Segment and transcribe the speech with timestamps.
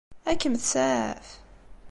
[0.29, 1.29] Ad kem-tsaɛef?